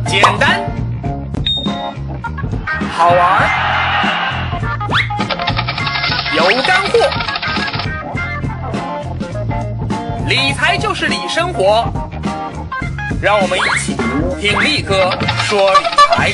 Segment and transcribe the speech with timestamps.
[0.00, 0.62] 简单，
[2.90, 3.42] 好玩，
[6.34, 6.98] 有干货。
[10.28, 11.84] 理财就是理生活，
[13.20, 13.94] 让我们一起
[14.40, 15.10] 听力哥
[15.44, 16.32] 说理财。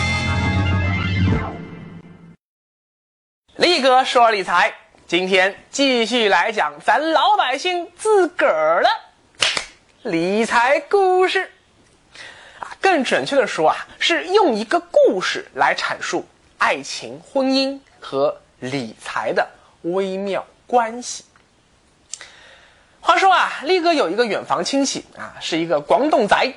[3.57, 4.73] 力哥说理财，
[5.07, 8.89] 今天继续来讲咱老百姓自个儿的
[10.11, 11.51] 理财故事。
[12.91, 19.47] 更准确的说啊，是用一个故事来阐述爱情、婚姻和理财的
[19.83, 21.23] 微妙关系。
[22.99, 26.55] 话说啊，力哥有一个远房亲戚啊，是一个广东仔，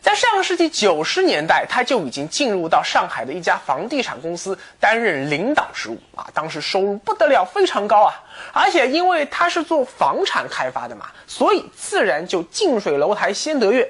[0.00, 8.14] 在上个世纪九十年代，他就已经进入到上海的一家房地产公司担任领导职务啊，当时收入不得了，非常高啊，
[8.52, 13.88] 而且因为他是做房产开发的嘛，所以自然就近水楼台先得月。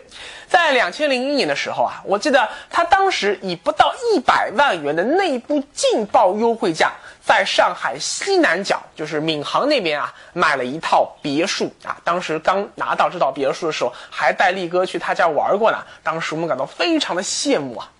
[0.48, 11.96] 在两千零一年的时候啊，我记得他当时以不到一百万元的内部劲爆优惠价，在上海西南角，就是闵行那边啊，买了一套别墅啊。
[12.04, 15.78] 当时刚拿到这套别墅的时候，还带力哥去他家玩过呢。
[16.04, 17.90] 当时我们感到非常的羡慕啊，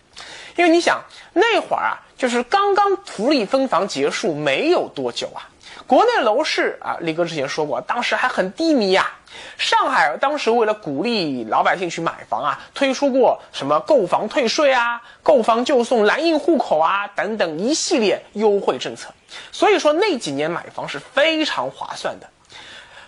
[0.55, 1.03] 因为你想
[1.33, 5.43] 那会儿啊，就是刚刚福利分房结束没有多久啊。
[5.87, 9.13] 国内楼市啊，力哥之前说过，当时还很低迷呀。
[9.57, 19.11] 上海当时为了鼓励老百姓去买房啊，推出过什么购房退税啊、购房就送蓝印户口啊等等一系列优惠政策。
[19.53, 22.27] 所以说那几年买房是非常划算的。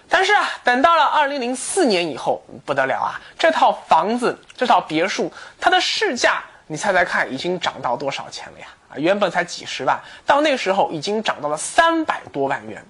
[0.09, 3.21] 但是啊，等到了二零零四年以后，不得了啊！
[3.39, 8.67] 这套房子、这套别墅，它的市价，你猜猜看，已经涨到多少钱了呀？
[8.91, 12.85] 啊，原本才几十万，到那时候已经涨到了三百多万元。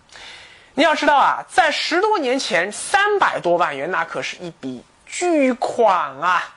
[0.74, 6.54] 你要知道啊，在十多年前，三百多万元那可是一笔巨款啊。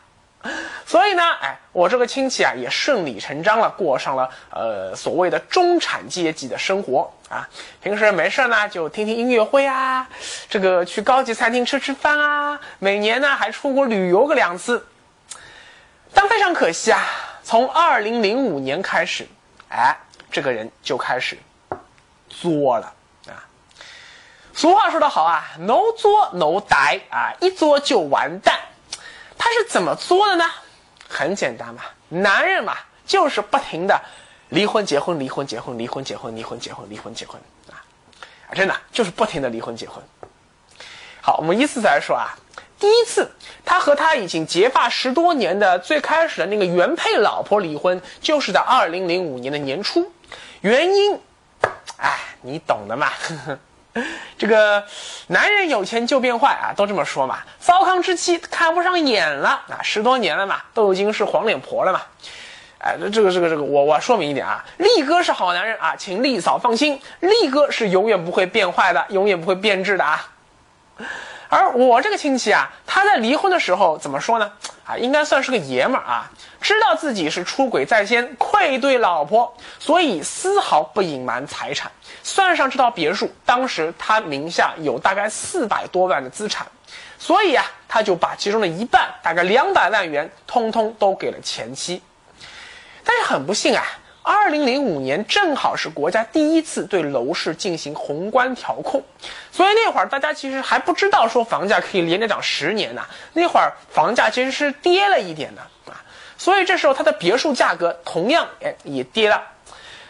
[0.88, 7.48] 所以呢，哎，我这个亲戚啊，也顺理成章了，过上了呃所谓的中产阶级的生活啊。
[7.82, 10.08] 平时没事呢，就听听音乐会啊，
[10.50, 14.84] 这个去高级餐厅吃吃饭啊，每年呢还出国旅游个两次。
[16.14, 17.08] 但非常可惜啊。
[17.52, 19.28] 从二零零五年开始，
[19.68, 19.94] 哎，
[20.32, 21.38] 这个人就开始
[22.30, 22.94] 作了
[23.28, 23.44] 啊。
[24.54, 28.58] 俗话说得好啊，no 作 no die 啊，一作就完蛋。
[29.38, 30.46] 他是怎么作的呢？
[31.10, 34.02] 很简单嘛，男人嘛，就是不停的
[34.48, 37.84] 离婚结婚离婚结婚离婚结婚离婚结婚离婚结婚啊，
[38.56, 40.02] 真的就是不停的离婚结婚。
[41.22, 42.32] 好，我们依次来说啊。
[42.82, 43.32] 第一次，
[43.64, 50.12] 他和他已经结发十多年的最开始的那个原配老婆离婚，就是在二零零五年的年初。
[50.62, 51.20] 原因，
[51.98, 53.10] 哎，你懂的嘛。
[54.36, 54.84] 这个
[55.28, 57.40] 男人有钱就变坏啊，都这么说嘛。
[57.60, 62.02] 糟糠之妻看不上眼了啊，十多年了嘛，都已经是黄脸婆了嘛。
[62.80, 70.28] 哎，这个这个这个，我我说明一点啊，力哥是好男人啊，请力嫂放心，力哥是永远不会变坏的，永远不会变质的啊。
[71.52, 74.50] 而我这个亲戚啊，他在离婚的时候怎么说呢？
[74.86, 76.32] 啊，应该算是个爷们儿啊，
[76.62, 81.92] 知道自己是出轨在先，愧对老婆，所以丝毫不隐瞒财产。
[82.24, 86.66] 算上这套别墅，当时他名下有大概四百多万的资产，
[87.20, 92.02] 所以啊，他就把其中的一半，大概两百万元，通通都给了前妻。
[93.04, 93.84] 但是很不幸啊。
[94.24, 99.04] 二零零五年正好是国家第一次对楼市进行宏观调控，
[99.52, 103.02] 所以那会儿大家其实还不知道说房价可以连着涨十年呢。
[103.34, 105.62] 那会儿房价其实是跌了一点的
[105.92, 105.98] 啊，
[106.38, 109.42] 所以这时候他的别墅价格同样哎也跌了，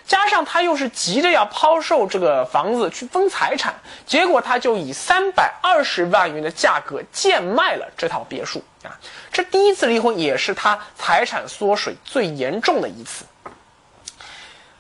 [0.06, 3.74] 加上他又是急着要抛售这个房子去分财产，
[4.06, 8.92] 结果他就以三百二十万元的价格贱卖了这套别墅啊。
[9.32, 13.24] 这第一次离婚也是他财产缩水最严重的一次。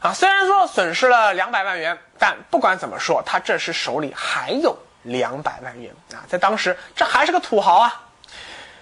[0.01, 8.01] 啊，虽然说损失了两百万元，但不管怎么说，他这时手里还有两百万元啊，在当时这还是个土豪啊。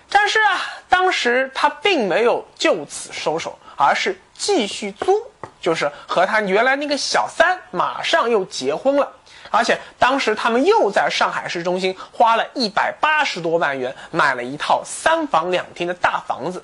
[0.10, 5.14] 但是啊，当时他并没有就此收手，而是继续租，
[5.60, 9.12] 就是和他原来那个小三马上又结婚了，
[9.52, 16.64] 而且当时他们又在上海市中心花了一百八十多万元买了一套三房两厅的大房子。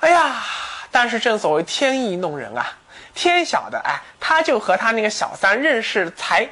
[0.00, 0.42] 哎呀，
[0.90, 2.66] 但是正所谓天意弄人啊。
[3.14, 6.48] 天晓得，哎，他就和他那个小三认识才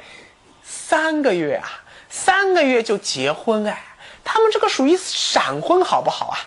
[0.63, 3.83] 三个月啊，三个月就结婚，哎，
[4.23, 6.37] 他们这个属于闪婚，好不好啊？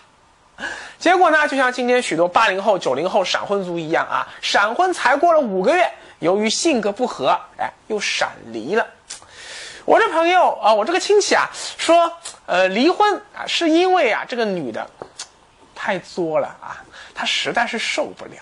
[0.99, 5.91] 结果呢，就像今天许多八零后、九零后闪婚族一样啊，闪婚才过了五个月，
[6.21, 8.87] 由于性格不合，哎，又闪离了。
[9.85, 12.11] 我这朋友啊，我这个亲戚啊，说，
[12.47, 14.89] 呃，离婚啊，是因为啊，这个女的。
[15.77, 16.81] 太作了啊，
[17.15, 18.37] 他实在是受不了。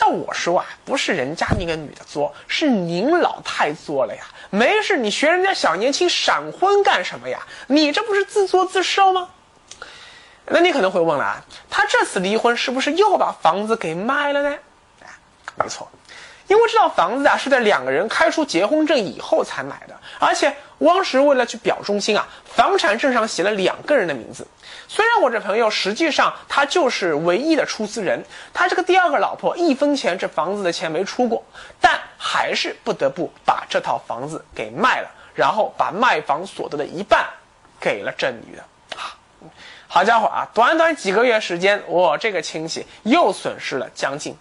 [0.00, 4.22] 照我说啊，不是人家那个女的作，是您老太作了呀。
[4.48, 7.38] 没事，你学人家小年轻闪婚干什么呀？
[7.66, 9.28] 你这不是自作自受吗？
[10.46, 14.56] 那你可能会问了啊，他这次离婚是不是又把房子给卖了呢？
[15.56, 15.86] 没错。
[16.46, 24.46] 因为这套房子啊是在两个人开出结婚证以后才买的，而且汪石为了去表忠心啊，房产证上写了两个人的名字。
[24.92, 31.44] 虽然我这朋友实际上他就是唯一的出资人，他这个第二个老婆一分钱这房子的钱没出过，
[31.80, 37.24] 但还是不得不把这套房子给卖了，然后把卖房所得的一半
[37.78, 38.64] 给了这女的。
[39.86, 44.36] 好家伙啊，短短几个月时间，我这个亲戚又损失了将近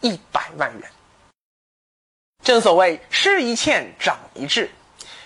[0.00, 0.88] 一百万元。
[2.44, 4.70] 正所谓吃一欠长一智，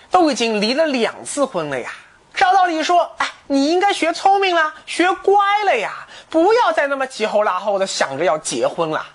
[0.09, 1.93] 都已经离了两次婚了呀。
[2.35, 9.05] 照道理说，哎，你应该学聪明了，学乖了呀，不要再那么急吼拉后的想着要结婚了。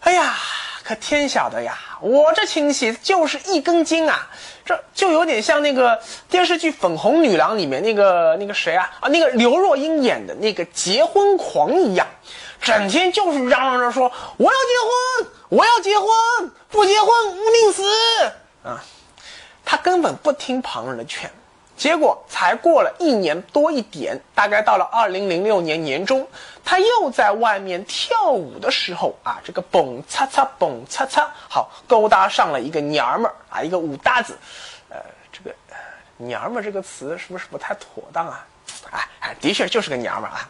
[0.00, 0.34] 哎呀，
[0.82, 4.28] 可天晓得呀，我这亲戚就是一根筋啊，
[4.64, 12.06] 这就有点像那个电视剧《粉红女郎》里面那个那个谁啊啊，那个刘若英演的那个结婚狂一样。
[12.62, 16.08] 整天就是嚷嚷着说我要结婚，我要结婚，
[16.68, 17.82] 不结婚无宁死
[18.64, 18.84] 啊！
[19.64, 21.30] 他根本不听旁人的劝，
[21.80, 26.28] 结果才过了一年多一点，大概到了二零零六年年中，
[26.62, 34.36] 他又在外面跳舞的时候啊，这个蹦擦擦蹦擦擦，好勾搭上了一个娘们儿啊，一个舞搭子，
[34.90, 34.98] 呃，
[35.32, 35.56] 这个
[36.18, 38.46] 娘们儿这个词是不是不太妥当啊？
[38.90, 40.46] 哎哎，的确就是个娘们儿啊。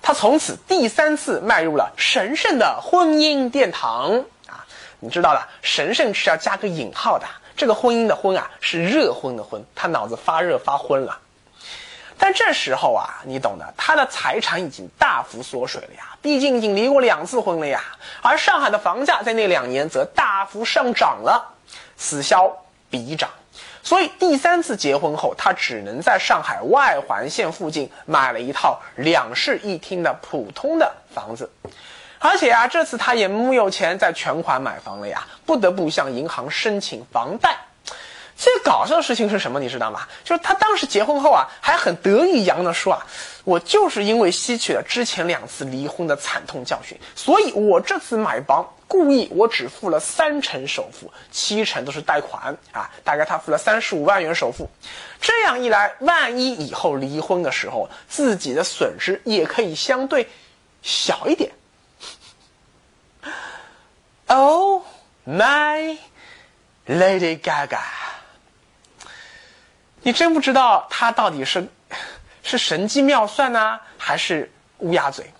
[0.00, 4.64] 他从此第三次迈入了神圣的婚姻殿堂啊！
[5.00, 7.26] 你知道了，神圣是要加个引号的。
[7.56, 9.64] 这个婚姻的婚啊，是热婚的婚。
[9.74, 11.18] 他脑子发热发昏了。
[12.18, 17.82] 但这时候啊，你懂的，他的财产已经大幅缩水了呀，毕竟已经离过两次婚了呀。
[18.22, 21.54] 而上海的房价在那两年则大幅上涨了，
[21.96, 23.28] 此消彼长。
[23.82, 31.50] 所以第三次结婚后，他只能在上海外环线附近买了一套两室一厅的普通的房子，
[32.24, 37.58] 而且啊，这次他也木有钱再全款买房了呀，不得不向银行申请房贷。
[38.36, 39.60] 最搞笑的事情是什么？
[39.60, 40.06] 你知道吗？
[40.24, 43.04] 就是他当时结婚后啊，还很得意洋洋地说啊
[43.44, 54.68] ：“我就是因为吸取了之前两次离婚的惨痛教训，所以我这次买房故意我只付了三成首付，七成都是贷款啊，大概他付了三十五万元首付。
[55.20, 60.28] 这样一来，万一以后离婚的时候，自己的损失也可以相对
[60.82, 61.50] 小一点。
[64.32, 64.82] ”Oh
[65.26, 65.98] my
[66.86, 67.78] Lady Gaga。
[70.00, 71.68] 你真不知道他到底是
[72.42, 75.30] 是神机妙算呢，还是乌鸦嘴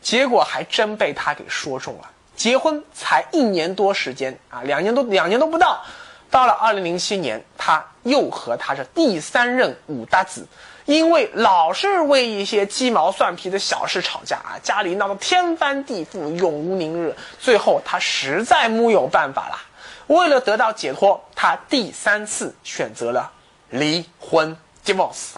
[0.00, 2.10] 结果还真被他给说中了。
[2.34, 5.84] 结婚才一年多时间啊，两年多两年都不到。
[6.30, 10.46] 到了二零零七年，他又和他的第三任五大子，
[10.86, 17.14] 因为老是为一些鸡毛蒜皮的小事吵架啊，家里闹得天翻地覆，永无宁日。
[17.38, 19.58] 最后他实在木有办法了，
[20.06, 23.30] 为了得到解脱，他第三次选择了。
[23.70, 25.32] 离婚，divorce。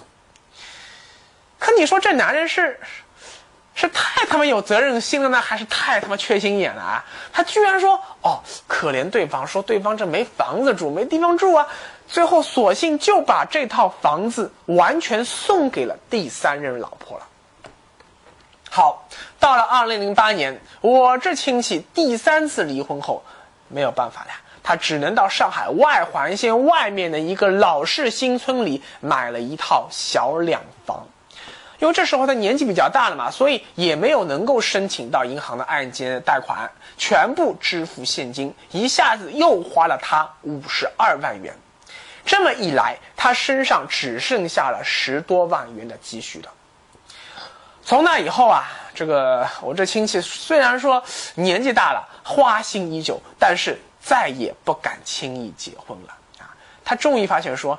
[1.59, 2.79] 可你说这男人是
[3.75, 7.05] 是太他妈有责任心了呢，还是太他妈缺心眼了啊？
[7.32, 11.67] 他居然说哦，可怜对方，说对方这没房子住，没地方住啊。
[12.08, 17.27] 最后索性就把这套房子完全送给了第三任老婆了。
[18.70, 19.06] 好，
[19.38, 23.22] 到了二零零八年，我这亲戚第三次离婚后，
[23.69, 24.31] 没有办法了。
[24.62, 31.06] 他只能到上海外环线外面的一个老式新村里买了一套小两房，
[31.79, 41.55] 因为这时候他年纪比较大了嘛，所以也没有能够申请到银行的按揭贷款，全部支付现金，一下子又花了他五十二万元。
[42.29, 46.53] 这么一来，他身上只剩下了十多万元的积蓄了。
[47.82, 51.03] 从那以后啊，这个我这亲戚虽然说
[51.35, 53.77] 年纪大了，花心依旧，但是。
[54.01, 56.49] 再也不敢轻易结婚了啊！
[56.82, 57.79] 他终于发现说，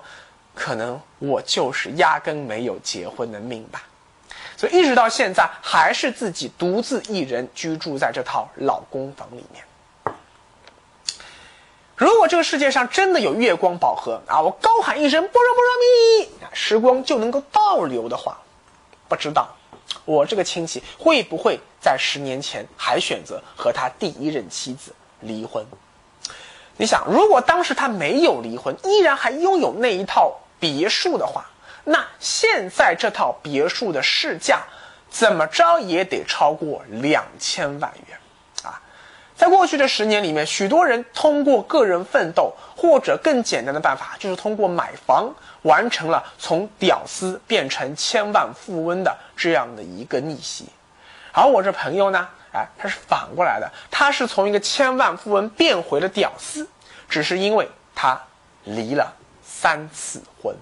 [0.53, 3.81] 可能我就是压根没有结婚的命吧。
[4.55, 9.63] 所以一直到现在，还是自己独自一人居住在这套老公房里面。
[11.99, 15.73] 如果这个世界上真的有月光宝盒啊，我高喊一声“波若波罗
[16.23, 18.37] 蜜”，时光就能够倒流的话，
[19.09, 19.49] 不知道
[20.05, 25.65] 我这个亲戚会不会在十年前还选择和他第一任妻子离婚？
[26.77, 31.49] 你想，如果当时他没有离婚，依然还拥有那一套别墅的话，
[31.83, 34.61] 那现在这套别墅的市价
[35.09, 38.17] 怎么着也得超过两千万元，
[39.39, 50.65] 在过去的十年里面，许多人通过个人奋斗，或者更简单的办法，就是通过买房，完成了从屌丝变成千万富翁的这样的一个逆袭。
[51.31, 56.67] 而我这朋友呢，哎，他是反过来的，他是从一个千万富翁变回了屌丝，
[57.07, 58.19] 只是因为他
[58.65, 60.53] 离了三次婚。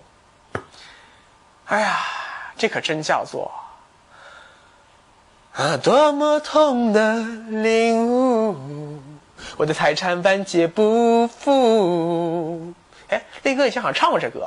[1.66, 1.98] 哎呀，
[2.56, 3.52] 这可真叫做
[5.54, 8.37] 啊，多么痛的领悟！
[9.58, 12.74] 我的财产万劫不复。
[13.10, 14.46] 哎，力哥以前好像唱过这歌。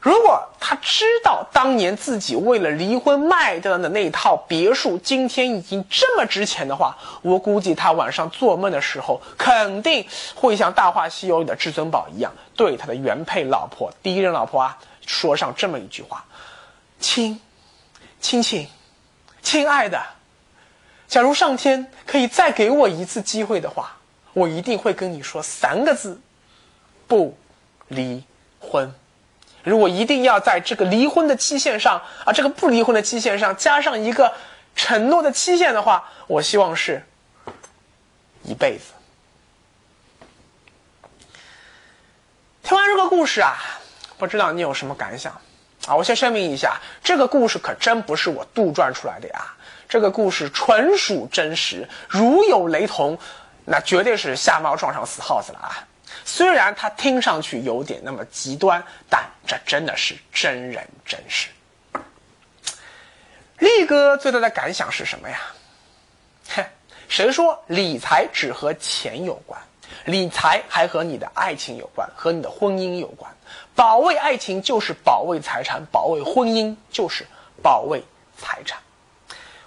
[0.00, 14.78] 如果他知道当年自己为了离婚卖掉的那套别墅，今天已经这么值钱的话，我估计他晚上做梦的时候，肯定会像《大话西游》里的至尊宝一样，对他的原配老婆、第一任老婆啊。
[15.06, 16.24] 说上这么一句话
[17.00, 17.40] ：“亲，
[18.20, 18.68] 亲亲，
[19.42, 20.00] 亲爱的，
[21.10, 23.96] 假如上天可以再给我一次机会的话，
[24.32, 26.20] 我一定会跟你说三个字：
[27.08, 27.36] 不
[27.88, 28.24] 离
[28.60, 28.94] 婚。
[29.64, 34.32] 如果一定要在这个离婚的期限上啊，这个不离婚的期限上加上一个
[34.76, 37.04] 承诺的期限的话，我希望是
[38.44, 38.92] 一辈子。”
[42.62, 43.58] 听完这个故事啊。
[44.16, 45.32] 不知道你有什么感想，
[45.86, 45.96] 啊！
[45.96, 49.54] 我先声明一下，这个故事可真不是我杜撰出来的呀，
[49.90, 53.18] 这个故事纯属真实，如有雷同，
[53.64, 55.84] 那绝对是瞎猫撞上死耗子了啊！
[56.24, 61.48] 虽然它听上去有点那么极端，但这真的是真人真事。
[63.58, 65.40] 力哥最大的感想是什么呀？
[66.54, 66.64] 哼，
[67.08, 69.60] 谁说理财只和钱有关？
[70.04, 73.28] 理财还和你的爱情有关，和你的婚姻有关。
[73.74, 77.26] 保卫爱情就是保卫财产，保卫婚姻就是
[77.60, 78.00] 保卫
[78.38, 78.78] 财产。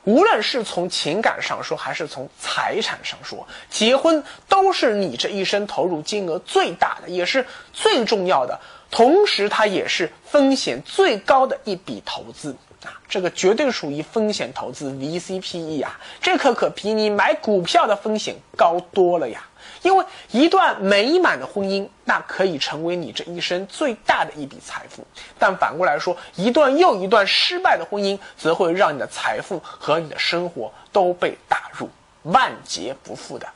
[0.05, 8.59] 无论是从情感上说，还是从财产上说，结婚都是你这一生投入金额最大的，也是最重要的，
[8.91, 12.99] 同时它也是风险最高的一笔投资啊！
[13.07, 19.47] 这个绝对属于风险投资 VCPE 啊，这可可比你买股票的风险高多了呀！
[19.83, 25.03] 因为一段美满的婚姻，那可以成为你这一生最大的一笔财富；
[25.37, 31.89] 但反过来说，一段又一段失败的婚姻，则会让你的财富和你的生活都被打入
[32.23, 33.47] 万劫不复的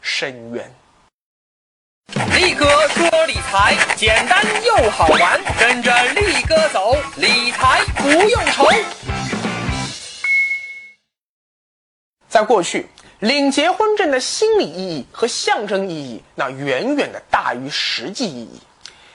[0.00, 0.74] 深渊。
[2.34, 8.66] 力哥说理财简单又好玩，跟着力哥走，理财不用愁。
[12.28, 12.88] 在过去。
[13.24, 18.60] 领结婚证的心理意义和象征意义，那远远的大于实际意义。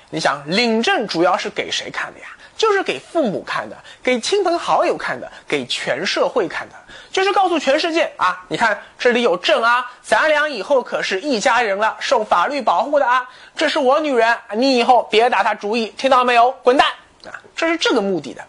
[0.09, 2.25] 你想，领证主要是给谁看的呀？
[2.57, 6.75] 就是给父母看的，给亲朋好友看的，给全社会看的，
[7.11, 8.43] 就是告诉全世界啊！
[8.47, 13.29] 你看这里有证啊，咱俩以后可是一家人了，受法律保护的啊！
[13.55, 16.49] 这是我女人，你以后别打她主意，听到没有？
[16.63, 16.87] 滚蛋！
[17.27, 18.43] 啊，这是这个目的的。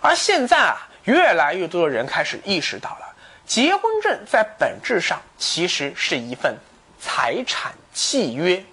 [0.00, 3.06] 而现在啊，越来越多的人开始意识到了。
[3.50, 6.56] 结婚证在本质上其实是一份
[7.00, 8.64] 财产契约，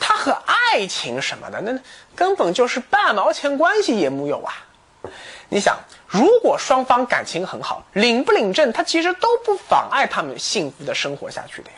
[0.00, 1.78] 它和爱情什么的，那
[2.16, 4.52] 根本就是半毛钱关系也木有啊！
[5.48, 11.76] 你想，如果双方感情很好，领不领证，它其实都不妨碍他们幸福的生活下去的呀。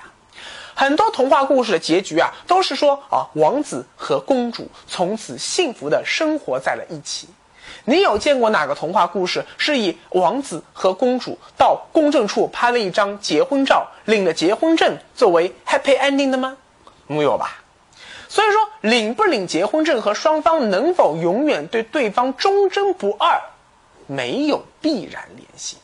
[0.75, 7.29] 很多童话故事的结局啊，都是说啊，王子和公主从此幸福的生活在了一起。
[7.89, 16.57] 你有见过哪个童话故事是以王子和公主到公证处拍了一张结婚照，领了结婚证作为 happy ending 的吗？
[17.07, 17.63] 没有吧。
[18.29, 23.41] 所以说，领不领结婚证和双方能否永远对对方忠贞不二，
[24.09, 25.77] 没有必然联系。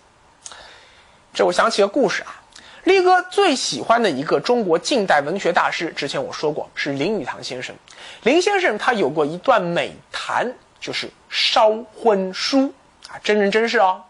[1.32, 2.34] 这我想起个故事啊，
[2.82, 7.72] 力哥最喜欢的一个中国近代文学大师，之前我说过是林语堂先生。
[8.24, 10.52] 林先生他有过一段美谈。
[10.82, 12.74] 就是烧婚书
[13.08, 14.02] 啊，真人真事哦。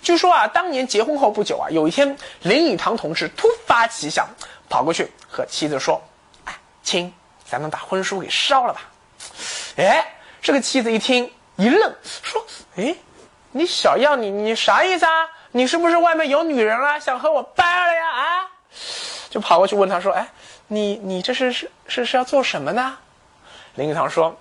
[0.00, 4.26] 据说啊，当年结婚后不久啊，有一天林语堂同志突发奇想，
[4.68, 6.02] 跑过去和妻子说
[6.46, 7.12] ：“哎，亲，
[7.44, 8.80] 咱们把婚书给烧了吧。”
[9.76, 10.06] 哎，
[10.40, 12.42] 这个妻子一听一愣，说
[12.76, 12.96] ：“哎，
[13.50, 15.28] 你小样，你你啥意思啊？
[15.50, 18.50] 你是不是外面有女人了，想和我掰了呀？”啊，
[19.28, 20.26] 就跑过去问他说：“哎，
[20.68, 22.96] 你你这是是是是要做什么呢？”
[23.76, 24.34] 林语堂说：“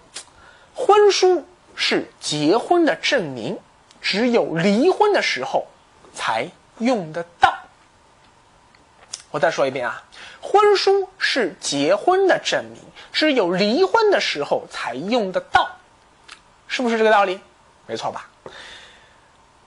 [0.74, 3.60] 婚书。”是结婚的证明，
[4.02, 5.68] 只有离婚的时候
[6.14, 6.48] 才
[6.80, 7.54] 用得到。
[9.32, 10.02] 我再说一遍啊，
[10.42, 15.70] 婚书是结婚的证明，只有离婚的时候才用得到，
[16.68, 17.40] 是不是这个道理？
[17.86, 18.30] 没错吧？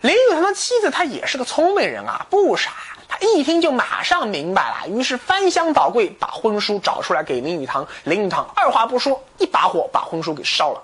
[0.01, 2.71] 林语堂的妻子她也是个聪明人啊，不傻，
[3.09, 7.87] 她一听就马上明白了，于是翻箱倒柜把婚书找出来给林语堂。
[8.05, 10.83] 林语堂二话不说，一把火把婚书给烧了。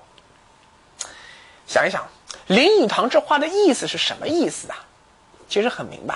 [1.67, 2.05] 想一想，
[2.47, 4.77] 林语堂这话的意思是什么意思啊？
[5.47, 6.15] 其实很明白，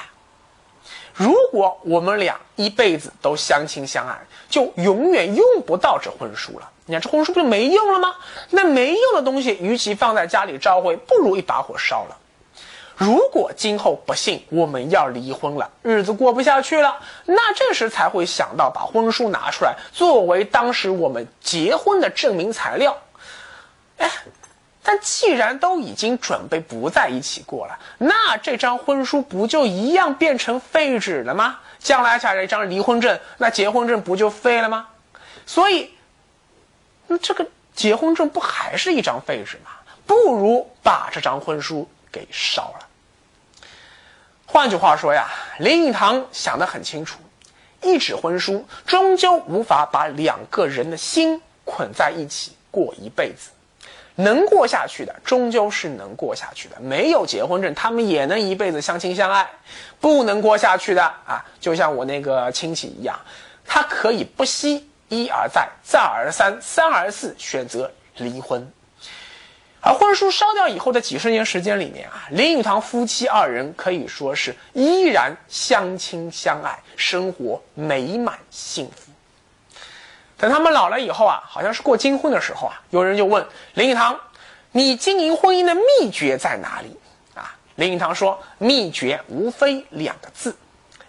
[1.13, 4.17] 如果我们俩一辈子都相亲相爱，
[4.49, 6.69] 就永远用不到这婚书了。
[6.85, 8.15] 你看这婚书不就没用了吗？
[8.49, 12.17] 那没用的东西，与其放在家里招灰，不如一把火烧了。
[12.97, 22.97] 如果今后不幸我们要离婚了，日子过不下去了，那这时才会想到把婚书拿出来作为当时我们结婚的证明材料。
[23.99, 24.11] 哎，
[24.89, 31.59] 但既然都已经准备不在一起过了，那这张婚书不就一样变成废纸了吗？
[31.77, 34.87] 将来下来一张离婚证，那结婚证不就废了吗？
[35.45, 35.93] 所以，
[37.05, 39.69] 那这个结婚证不还是一张废纸吗？
[40.07, 42.87] 不如把这张婚书给烧了。
[44.47, 45.27] 换句话说呀，
[45.59, 47.19] 林语堂想得很清楚，
[47.83, 53.51] 一纸婚书终究无法把两个人的心捆在一起过一辈子。
[54.19, 56.77] 能过下去的，终究是能过下去的。
[56.81, 59.49] 没有结婚证，他们也能一辈子相亲相爱。
[60.01, 63.17] 不能过下去的啊，就像我那个亲戚一样，
[63.65, 68.69] 他可以不惜一而再、再而三、三而四选择离婚。
[69.81, 79.08] 而婚书烧掉以后的几十年时间里面啊，林语堂夫妻二人可以说是依然相亲相爱，生活美满幸福。
[80.39, 84.19] 等他们老了以后啊，好像是过金婚的时候啊，有人就问林语堂
[84.71, 86.97] ：“你经营婚姻的秘诀在哪里？”
[87.35, 90.55] 啊，林语堂说：“秘诀无非两个字，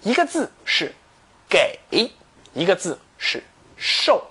[0.03, 0.93] 一个字是
[1.49, 1.79] 给，
[2.53, 3.43] 一个字是
[3.77, 4.27] 受。”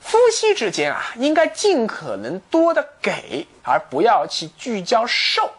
[0.00, 5.50] 夫妻之间啊，应该尽可能多的给，而不要去聚焦受。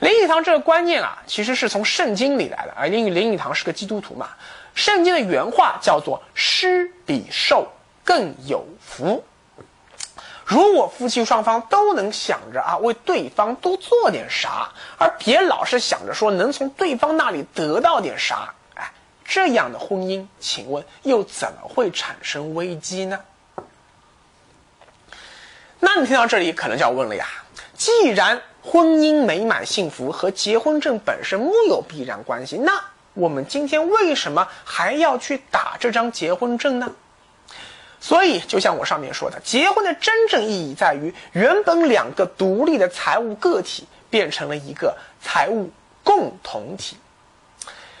[0.00, 2.72] 林语堂这个观念啊，其实是从圣经里来的。
[2.74, 4.30] 而因为林语堂是个基督徒嘛，
[4.74, 7.68] 圣经的原话叫做“施比受
[8.04, 9.24] 更有福”。
[10.44, 18.92] 如果夫妻双方都能想着啊，为对方多做点啥，而别老是想着说能从对方那里得到点啥，哎，
[19.24, 23.20] 这样的婚姻，请问又怎么会产生危机呢？
[25.80, 27.26] 那你听到这里，可能就要问了呀。
[27.74, 32.72] 既然婚姻美满幸福和结婚证本身木有必然关系，那
[33.14, 36.92] 我们今天为什么还要去打这张结婚证呢？
[38.00, 45.70] 所以，就像我上面说的，结婚的真正意义在于，原本两个独立的财务个体变成了一个财务
[46.02, 46.96] 共同体。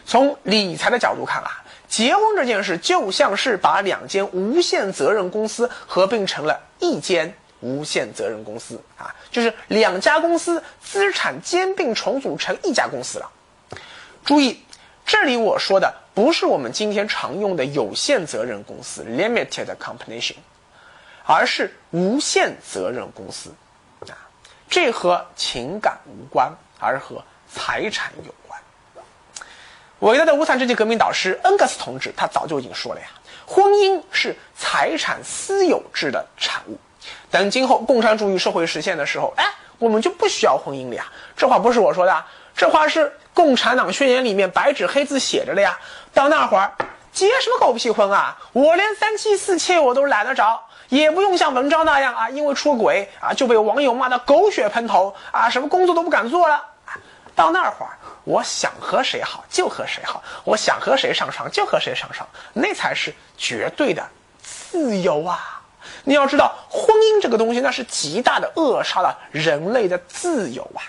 [0.04, 7.34] 从理财的角度看啊，结婚这件事就像是把两间无限责任公司合并成了一间。
[7.64, 13.30] 无限责任公司啊，就是两家公司资产兼并重组成一家公司了。
[14.24, 14.60] 注意，
[15.04, 20.34] 这里我说的不是我们今天常用的有限责任公司 （limited company），
[21.24, 23.50] 而是无限责任公司
[24.08, 24.16] 啊。
[24.68, 28.60] 这和情感无关，而和财产有关。
[30.00, 33.06] 伟大的无产阶级革命导师恩格斯同志，他早就已经说了呀：
[33.46, 36.78] 婚姻是财产私有制的产物。
[37.30, 39.44] 等今后共产主义社会实现的时候，哎，
[39.78, 41.06] 我们就不需要婚姻了呀。
[41.36, 42.24] 这话不是我说的，
[42.56, 45.78] 这话是共产党宣言里面白纸黑字写着的呀。
[46.14, 46.72] 到那会儿，
[47.12, 48.36] 结什么狗屁婚啊？
[48.52, 56.62] 我连三妻四妾我都懒得找，也不用像文章那样啊，因为出轨啊就被网友骂得狗血喷头啊，什么工作都不敢做了。
[57.34, 64.06] 到那会儿，我想和谁好就和谁好，我想和谁上床就和谁上床，那才是绝对的
[64.42, 65.62] 自由啊。
[66.04, 70.84] 你要知道，婚姻这个东西，那是极大的扼杀了人类的自由啊！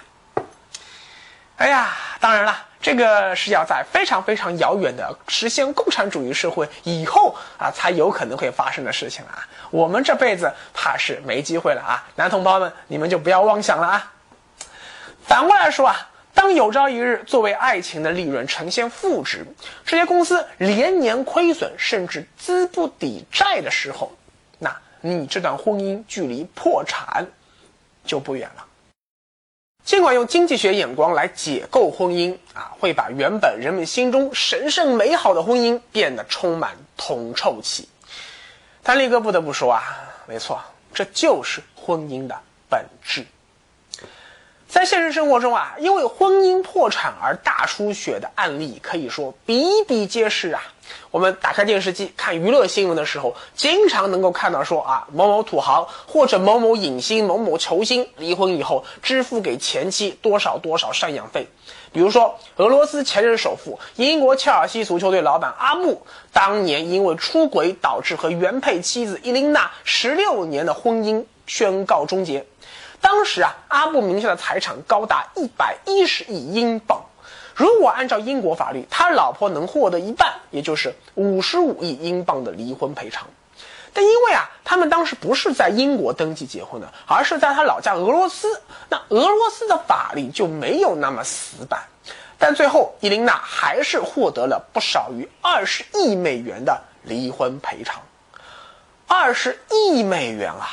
[1.63, 9.47] 哎呀，当然了，这个是要在非常非常遥远的实现共产主义社会以后啊，才有可能会发生的事情啊！
[9.71, 12.05] 我们这辈子怕是没机会了啊！
[12.17, 14.11] 男同胞们，你们就不要妄想了啊！
[15.25, 19.47] 反过来说啊，当有朝一日作为爱情的利润呈现负值，
[19.85, 24.11] 这些公司连年亏损，甚至资不抵债的时候，
[24.59, 24.69] 那。
[25.05, 27.25] 你这段婚姻距离破产
[28.05, 28.65] 就不远了。
[29.85, 37.89] 尽管用经济学眼光来解构婚姻啊，会把原本人们心中神圣美好的婚姻变得充满铜臭气，
[38.81, 39.83] 但力哥不得不说啊，
[40.25, 40.61] 没错，
[40.93, 42.35] 这就是婚姻的
[42.69, 43.25] 本质。
[44.69, 50.63] 在现实生活中啊，因为婚姻破产而大出血的案例可以说比比皆是啊。
[51.11, 61.47] 我们打开电视机看娱乐新闻的时候，经常能够看到说啊，某某土豪或者某某影星、某某球星离婚以后支付给前妻多少多少赡养费。
[61.91, 72.45] 比如说，俄罗斯前任首富、英国切尔西足球队老板阿布，当年因为出轨导致和原配妻子伊琳娜十六年的婚姻宣告终结。
[72.99, 77.03] 当时啊，阿布名下的财产高达一百一十亿英镑。
[77.55, 83.27] 如果按照英国法律，他老婆能获得一半，也就是五十五亿英镑的离婚赔偿。
[83.93, 91.83] 但因为啊，他们当时不是在英国登记结婚的，而是在他老家俄罗斯，那俄罗斯的法律就没有那么死板。
[92.39, 98.01] 但最后，伊琳娜还是获得了不少于二十亿美元的离婚赔偿。
[99.07, 100.67] 二十亿美元啊！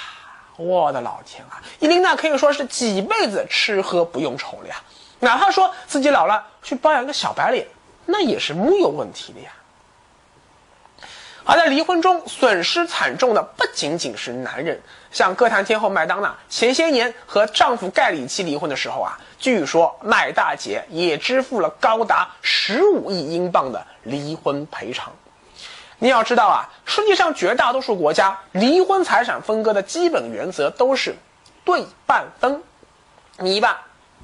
[0.57, 1.63] 我的老天啊！
[1.79, 4.77] 伊琳娜可以说是几辈子吃喝不用愁了呀。
[5.21, 7.67] 哪怕说自己老了去包养个小白脸，
[8.07, 9.51] 那也是木有问题的呀。
[11.45, 14.81] 而在离婚中损失惨重的不仅仅是男人，
[15.11, 25.13] 像歌坛天后麦当娜前些年和丈夫盖里奇离婚的时候啊，据说麦大姐也支付了高达十五亿英镑的离婚赔偿。
[25.99, 31.17] 你要知道啊，世界上绝大多数国家离婚财产分割的基本原则都是
[31.65, 32.63] 对半分，
[33.39, 33.77] 你一半，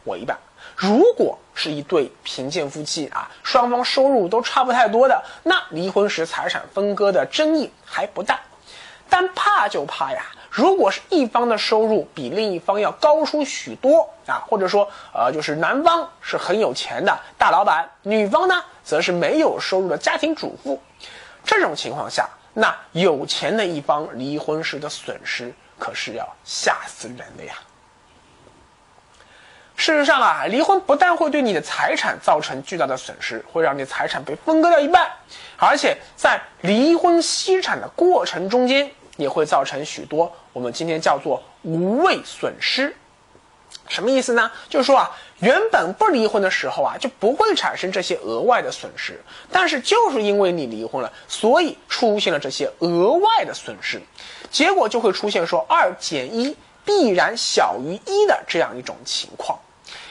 [0.04, 0.38] 我一半。
[0.76, 8.38] 如果是一对贫贱夫妻啊，双方收入都差不太多的，那离婚时财产分割的争议还不大。
[9.08, 20.78] 但怕就怕呀，如果是一方的收入比另一方要高出许多啊，或者说呃，就是男方是很有钱的大老板，女方呢则是没有收入的家庭主妇，
[21.44, 27.54] 这种情况下，那有钱的一方离婚时的损失可是要吓死人的呀。
[29.76, 35.08] 事实上啊，离婚不但会对你的财产造成巨大的损失，会让你财产被分割掉一半，
[35.58, 42.96] 而且在离婚析产的过程中间，也会造成许多我们今天叫做无谓损失。
[43.88, 44.50] 什么意思呢？
[44.68, 45.10] 就是说啊，
[45.40, 49.20] 原本不离婚的时候啊，就不会产生这些额外的损失，
[49.52, 54.00] 但是就是因为你离婚了，所以出现了这些额外的损失，
[54.50, 59.56] 结果就会出现说二减一必然小于一的这样一种情况。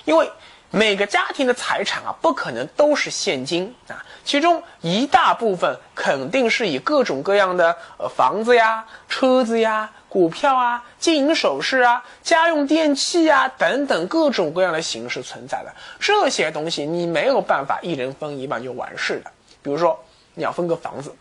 [0.05, 0.31] 因为
[0.71, 15.73] 每个家庭的财产啊，不可能都是现金啊，其中一大部分肯定是以各种各样的呃房子呀、车子呀、股票啊、金银首饰啊、家用电器啊等等各种各样的形式存在的。
[15.99, 19.31] 这些东西你没有办法一人分一半就完事的。
[19.61, 19.97] 比如说
[20.33, 21.15] 你要分个房子，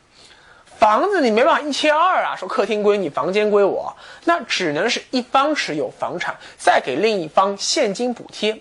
[0.77, 3.94] 房子你没办法一切二啊，说客厅归你，房间归我，
[4.25, 8.61] 那只能是一方持有房产，再给另一方现金补贴。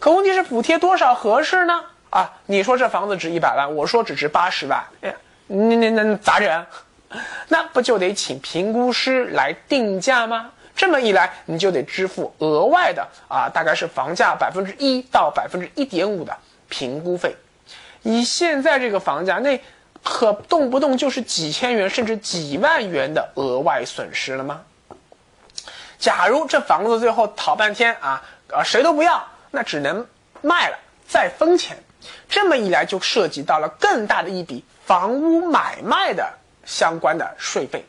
[0.00, 1.84] 可问题是补贴多少合适呢？
[2.08, 5.14] 啊，你说这房子值一百万，我说只值八十万，哎，
[5.46, 6.66] 那那那咋整？
[7.48, 10.50] 那不就得请评估师来定价吗？
[10.74, 16.34] 这么一来，你就得支付额外的啊，大概是房价百分之一到百分之一点五的
[16.70, 17.36] 评估费。
[18.02, 19.60] 以现在这个房价，那
[20.02, 24.62] 可动不动就是几千元甚至几万元的额外损失了吗？
[25.98, 29.22] 假如这房子最后讨半天啊，啊谁都不要。
[29.50, 30.06] 那只能
[30.42, 31.76] 卖了再分钱，
[32.28, 36.32] 这么一来就涉及到了更大的一笔房屋买卖的
[36.64, 37.84] 相关的税费。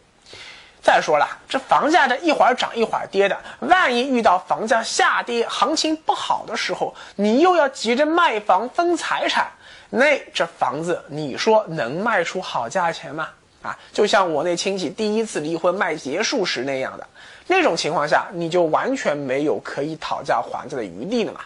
[0.84, 9.52] 再说了，这房价这一会儿涨一会儿跌的，万一遇到房价下跌、行情不好的时候，你又要急着卖房分财产，
[9.91, 13.30] 那这房子你说能卖出好价钱吗？
[13.62, 17.08] 啊，就像我那亲戚第一次离婚卖结束时那样的。
[17.45, 21.41] 那种情况下，你就完全没有可以讨价还价的余地了嘛。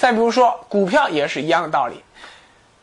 [0.00, 2.02] 再比如说，股票也是一样的道理。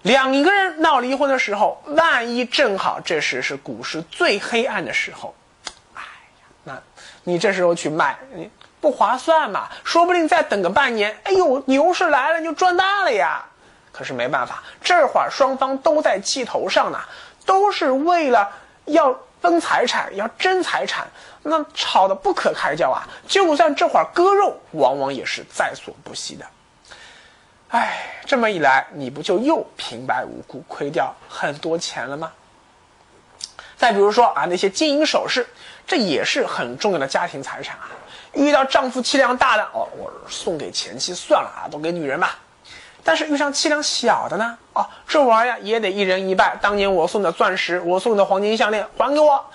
[0.04, 5.34] 两个人闹离婚的时候，万一正好这时是股市最黑暗的时候，
[5.96, 6.80] 哎呀，那
[7.24, 8.48] 你这时候去卖，你
[8.80, 9.68] 不划算嘛？
[9.84, 13.44] 说不定再等个半年，哎呦，牛市来了，你就赚大了呀。
[13.92, 17.00] 可是没办法，这会儿双方都在气头上呢，
[17.48, 18.48] 都是为了
[18.86, 21.08] 要分财产，要争财产，
[21.42, 23.10] 那吵得不可开交啊。
[23.28, 26.46] 就算这会儿割肉，往往也是在所不惜的。
[27.70, 32.32] 哎，这么一来，你不就又平白无故亏掉很多钱了吗？
[33.76, 35.46] 再比如说啊，那些金银首饰，
[35.86, 37.90] 这也是很重要的家庭财产啊。
[38.34, 42.40] 遇到丈夫气量大的，哦，我送给前妻算了啊，都给女人吧。
[43.04, 46.58] 但是遇上气量小的呢，哦，这玩意儿也得一人一半。
[46.62, 49.46] 当年我送的钻石，我送的黄金项链还给我。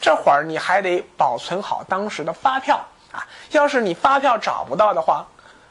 [0.00, 2.76] 这会儿你还得保存好当时的发票
[3.12, 3.26] 啊。
[3.50, 5.26] 要是你发票找不到的话，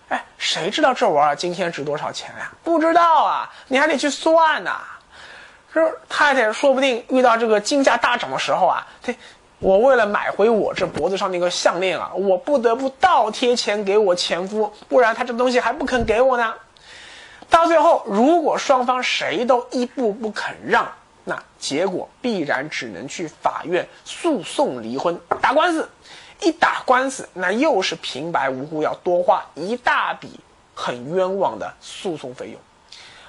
[0.09, 2.51] 哎，谁知道这玩意儿今天值多少钱呀？
[2.63, 4.79] 不知道啊，你还得去算呐。
[5.73, 9.15] 这太太说不定遇到这个金价大涨的时候啊，对，
[9.59, 16.53] 我为了买回我这脖子上那个项链啊，我不得不倒贴钱给我前夫，不然他这东西还不肯给我呢。
[17.49, 20.87] 到最后，如果双方谁都一步不肯让，
[21.25, 25.87] 那结果必然只能去法院诉讼离婚，打官司。
[26.41, 30.39] 一打官司，那又是平白无故要多花一大笔
[30.73, 32.59] 很冤枉的诉讼费用。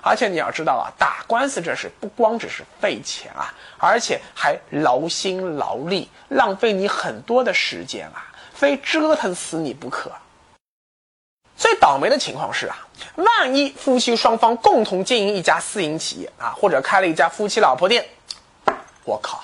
[0.01, 10.11] 而且你要知道啊，打官司这事不光只是费钱啊，而且还劳心劳力，浪费你很多的时间啊，非折腾死你不可。
[11.57, 18.09] 最倒霉的情况是啊，万一夫妻双方共同经营一家私营企业啊，或者开了一家夫妻老婆店，
[19.05, 19.43] 我靠，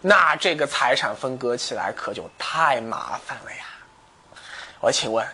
[0.00, 3.64] 那这个财产分割起来可就太麻烦了呀！
[4.80, 5.26] 我请问，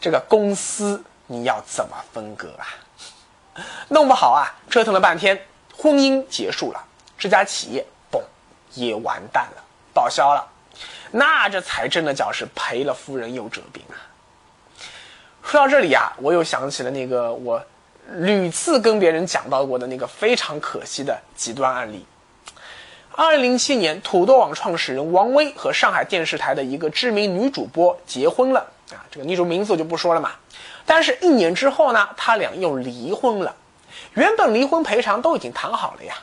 [0.00, 2.66] 这个公司你要怎么分割啊？
[3.88, 5.40] 弄不好啊，折腾了半天，
[5.76, 6.84] 婚姻结束了，
[7.16, 8.20] 这家企业嘣
[8.74, 9.62] 也完蛋了，
[9.94, 10.46] 报销了，
[11.10, 13.96] 那这财政的脚是赔了夫人又折兵啊！
[15.42, 17.64] 说到这里啊，我又想起了那个我
[18.16, 22.04] 屡次跟别人讲到过的那个非常可惜的极端案例。
[23.20, 28.60] 二零零七年，土豆网创始人王威和上海电视台的一个知名女主播结婚了
[28.92, 30.30] 啊，这个女主名字我就不说了嘛。
[30.86, 33.52] 但是，一年之后呢，他俩又离婚了。
[34.14, 36.14] 原本离婚赔偿都已经谈好了呀，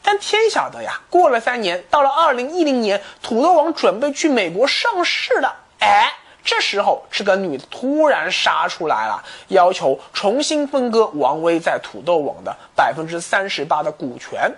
[0.00, 5.56] 但天晓得呀，过了三年，到了二零一零年，土豆网准备去美国上市了。
[5.80, 6.08] 哎，
[6.44, 14.48] 这时候这个女的突然杀出来了，要求重新分割王威在土豆网的百分之三十八的股权。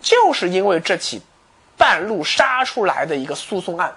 [0.00, 1.20] 就是因为这起
[1.76, 3.94] 半路杀出来的一个诉讼案，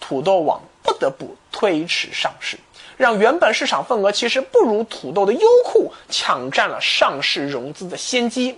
[0.00, 2.58] 土豆网不得不推迟上市。
[2.96, 8.56] 让原本市场份额其实不如土豆的优酷抢占了上市融资的先机。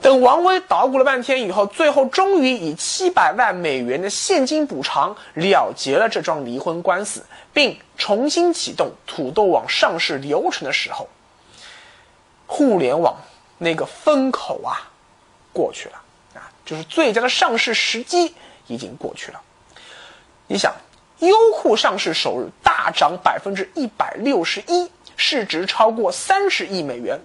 [0.00, 11.08] 等王威捣鼓了半天以后，最后终于以七百万美元的现金补偿了结了这桩离婚官司，并重新启动土豆网上市流程的时候，
[12.46, 13.16] 互联网
[13.56, 14.88] 那个风口啊
[15.52, 16.02] 过去了
[16.34, 18.34] 啊，就是最佳的上市时机
[18.66, 19.40] 已经过去了。
[20.46, 20.74] 你想？
[21.18, 27.18] 优酷上市首日大涨百分之一百六十一，市值超过三十亿美元。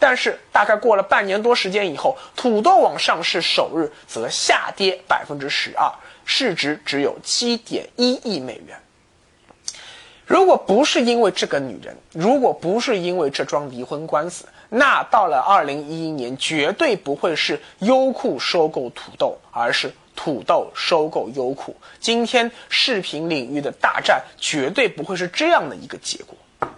[0.00, 5.88] 但是大概过了半年多时间以后，土豆网上市首日则下跌百分之十二，
[6.24, 8.76] 市值只有七点一亿美元。
[10.26, 19.92] 如果不是因为这个女人，如果不是因为这桩离婚官司，那到了二零一一年，绝对不会是优酷收购土豆，而是。
[20.18, 26.68] 土豆收购优酷，今天视频领域的大战绝对不会是这样的一个结果，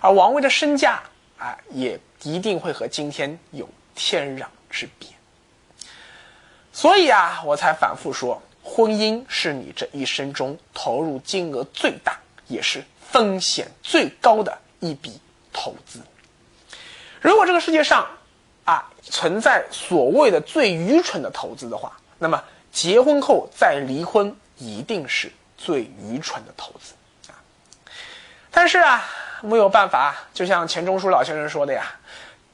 [0.00, 1.00] 而王威的身价
[1.38, 5.08] 啊，也一定会和今天有天壤之别。
[6.72, 15.20] 所以啊，我才反复说，婚姻是你这一生中投入金额最大，也是风险最高的一笔
[15.52, 16.00] 投资。
[17.24, 18.06] 如果这个世界上
[18.64, 22.40] 啊存在所谓的最愚蠢的投资的话，那么。
[22.74, 26.92] 结婚后再离婚，一定是最愚蠢的投资
[27.30, 27.38] 啊！
[28.50, 29.08] 但是啊，
[29.42, 31.84] 没有办法，就像钱钟书老先生说的呀：“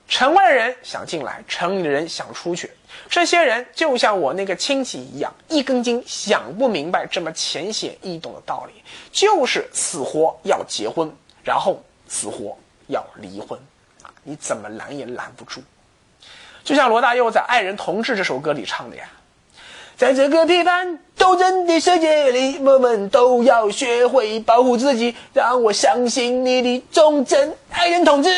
[0.07, 2.71] 城外人想进来，城里人想出去。
[3.09, 11.11] 这些人就像我那个亲戚一样，一根筋，想不明白这么浅显易懂的道理，就是死活要结婚，
[11.43, 12.55] 然后死活
[12.89, 13.59] 要离婚！
[14.25, 15.63] 你怎么拦也拦不住。
[16.63, 19.05] 就像罗大佑在《爱人同志》这首歌里唱的呀。”
[19.97, 25.15] 在这个批判斗争的世界里，我们都要学会保护自己。
[25.35, 28.31] 让我相信你的忠贞，爱人同志。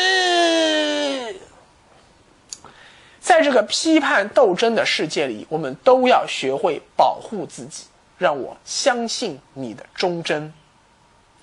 [3.21, 7.85] 在这个批判斗争的世界里，我们都要学会保护自己。
[8.17, 10.53] 让我相信你的忠贞，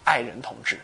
[0.05, 0.79] 爱人同志。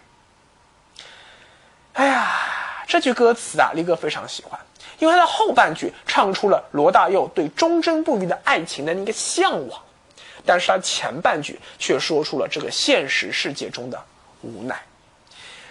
[1.93, 2.46] 哎呀，
[2.87, 4.59] 这句歌词啊，力哥非常喜欢。
[4.99, 9.79] 因为他的后半句唱出了罗大佑对忠贞不渝的爱情的那个向往，
[10.45, 14.03] 但是他前半句却说出了这个现实世界中的
[14.41, 14.81] 无奈。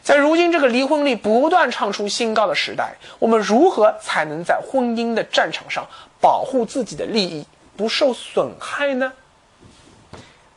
[0.03, 5.83] 在如今这个离婚率不断唱出新高的时代，我们如何才能在婚姻的战场上
[6.21, 7.43] 保护自己的利益
[7.75, 9.11] 不受损害呢？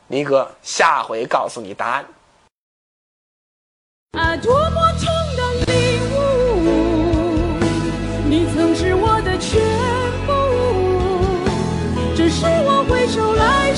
[0.05, 2.05] 尼哥下回告诉你答案。
[4.11, 4.91] 啊，多么
[8.29, 9.59] 你曾是我的全
[10.27, 10.31] 部
[12.15, 13.68] 只是我回首来